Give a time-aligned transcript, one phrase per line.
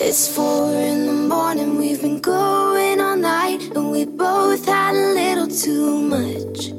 [0.00, 5.14] It's four in the morning, we've been going all night, and we both had a
[5.14, 6.72] little too much.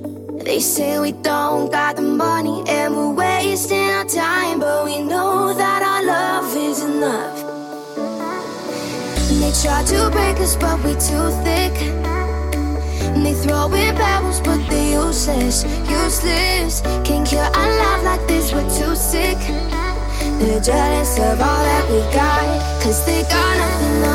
[0.43, 5.53] They say we don't got the money and we're wasting our time, but we know
[5.53, 7.37] that our love is enough.
[9.29, 11.75] They try to break us, but we're too thick.
[13.15, 16.81] And they throw in pebbles, but they're useless, useless.
[17.05, 19.37] Can't cure our love like this, we're too sick.
[20.39, 24.14] They're jealous of all that we got, cause they got nothing on.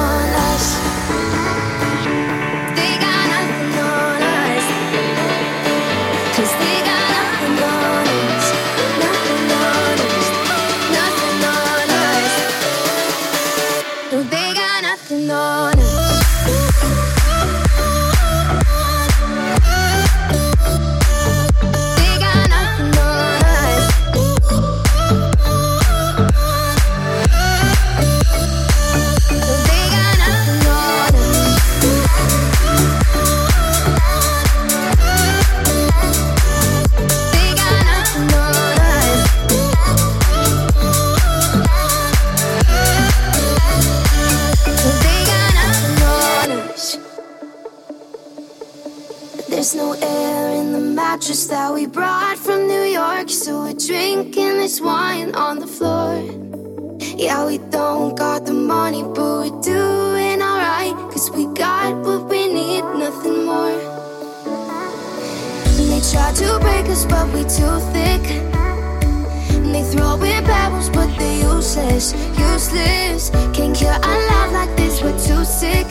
[72.03, 73.28] It's useless.
[73.53, 75.87] Can't cure our love like this, we're too sick.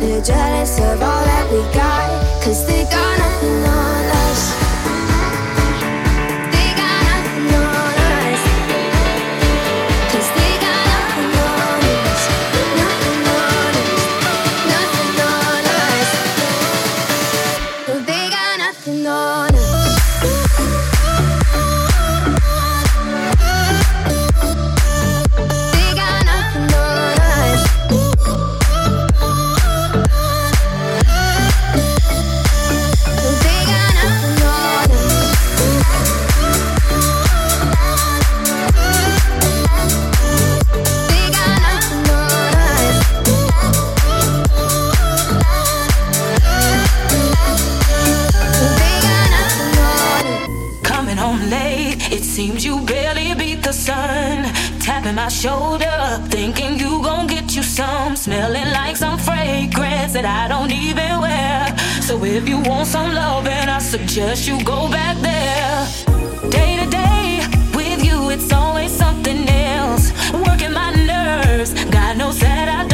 [0.00, 3.11] They're jealous of all that we got, cause they got.
[55.22, 60.48] I showed up thinking you gon' get you some, smelling like some fragrance that I
[60.48, 61.78] don't even wear.
[62.00, 66.50] So if you want some love, and I suggest you go back there.
[66.50, 70.10] Day to day with you, it's always something else.
[70.32, 72.91] Working my nerves, God knows that I.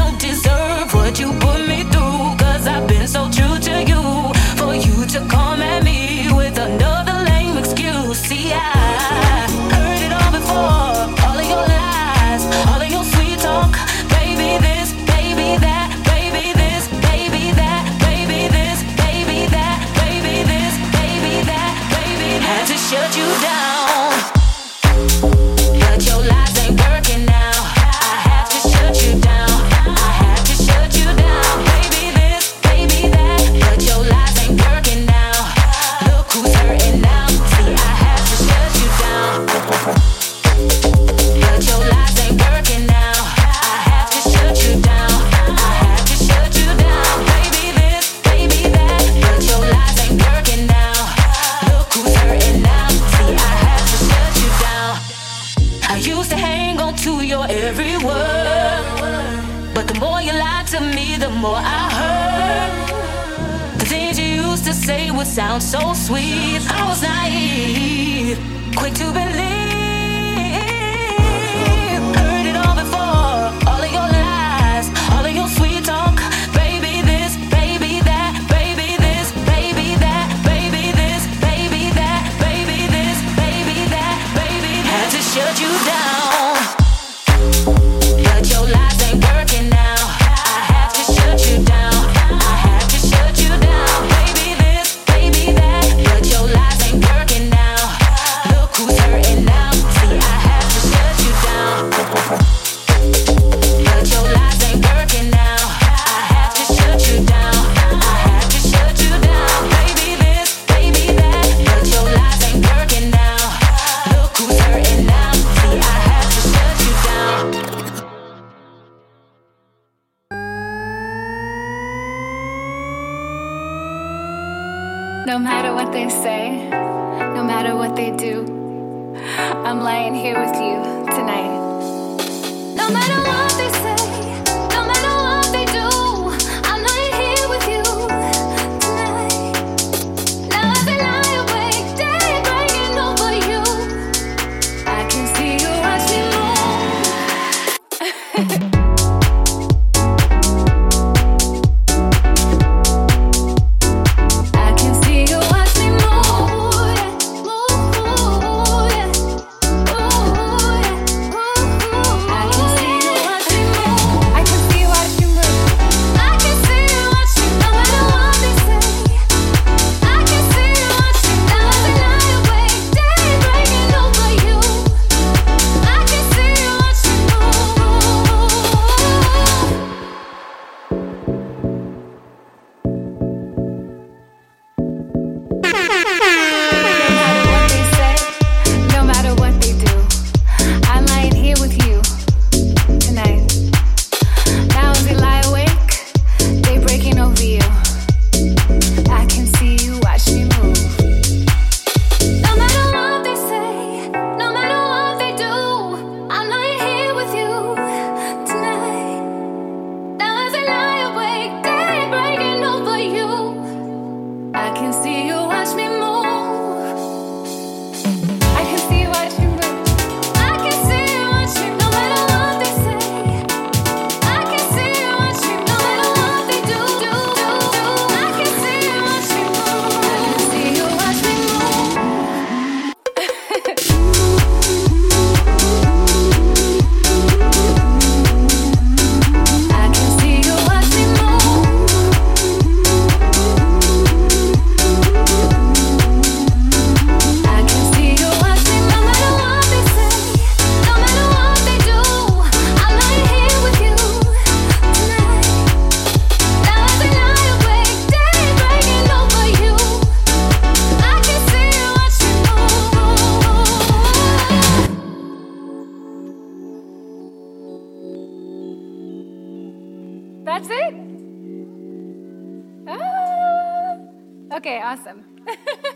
[274.89, 275.23] awesome.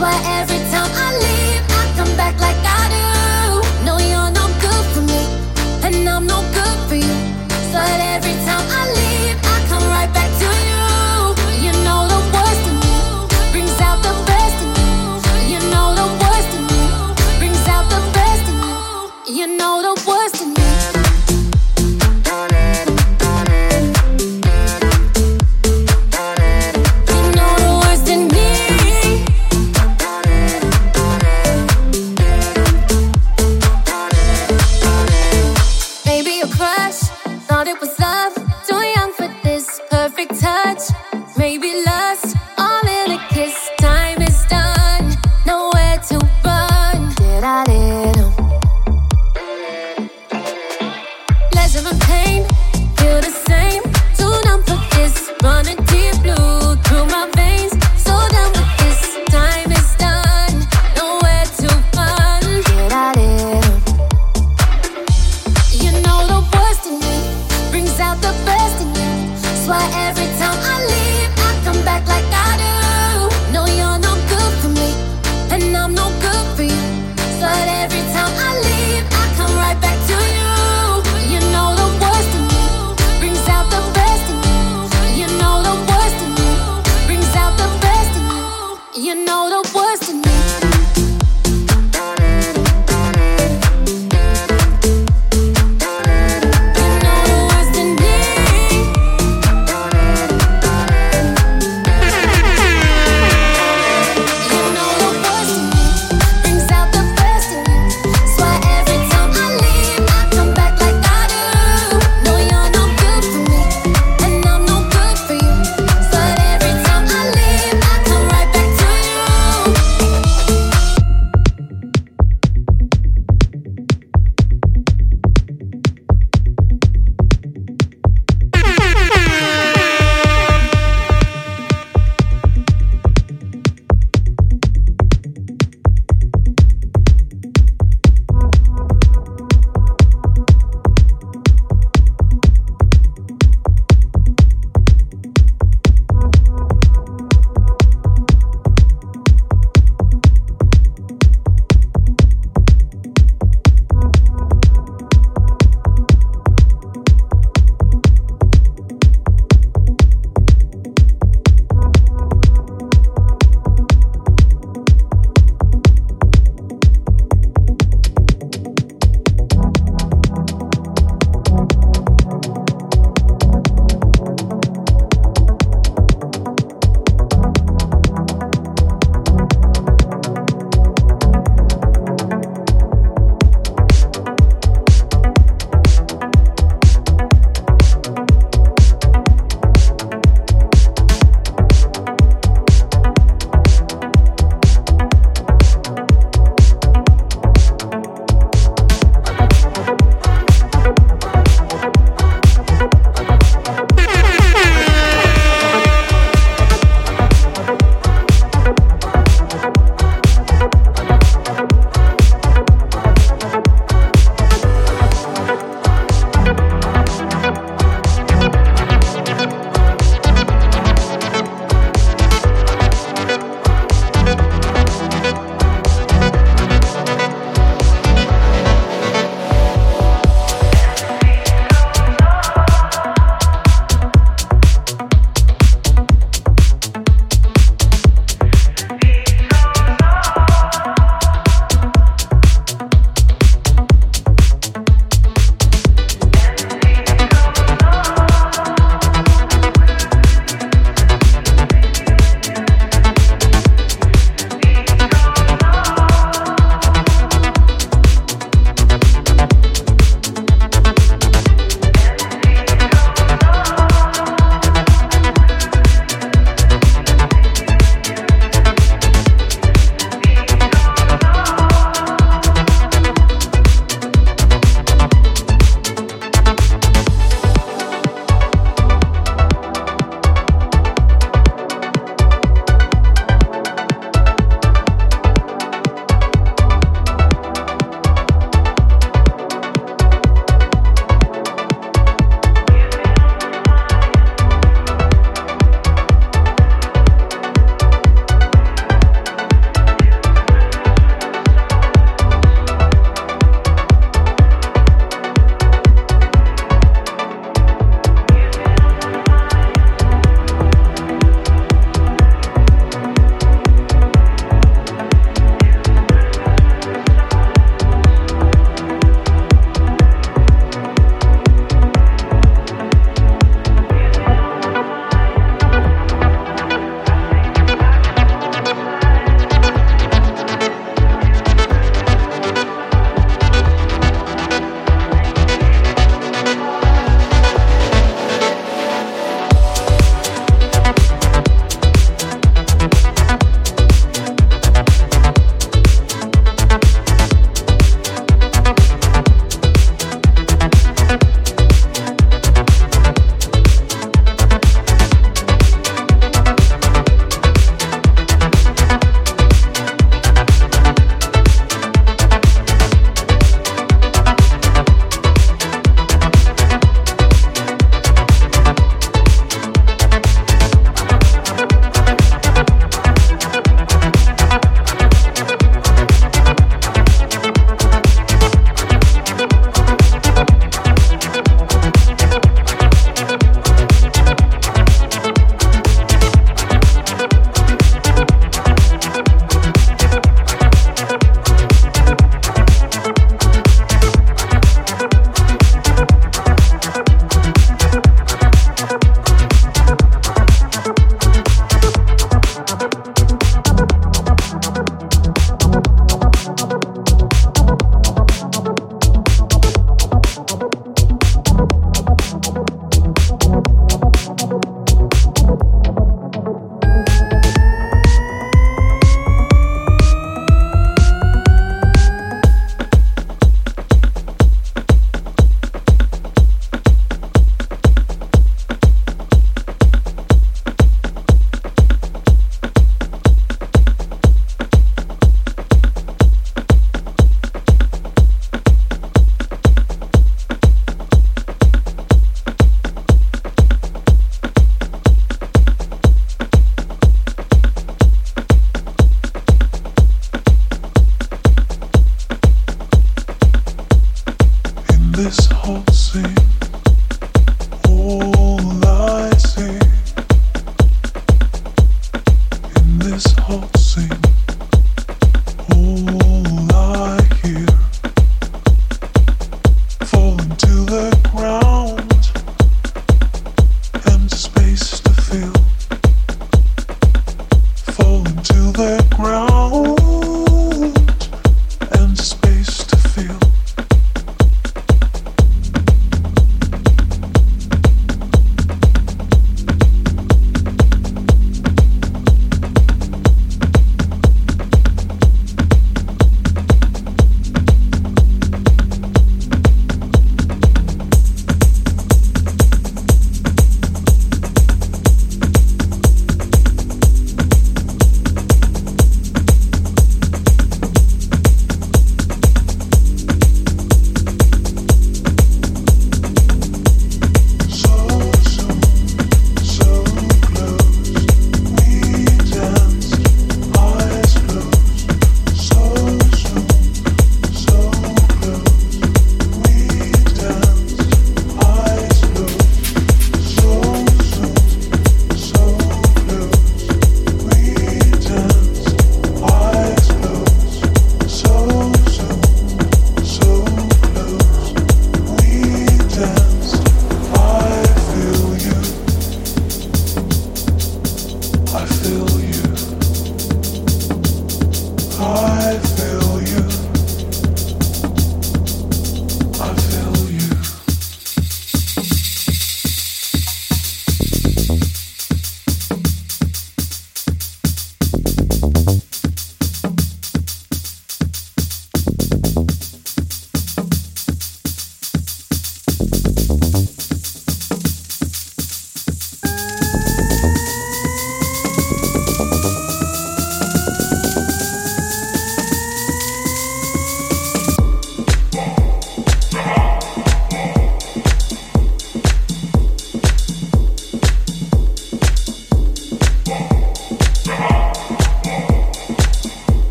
[0.00, 1.09] why every time I